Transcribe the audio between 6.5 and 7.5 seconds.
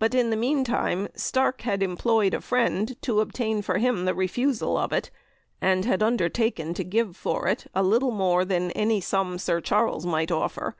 to give for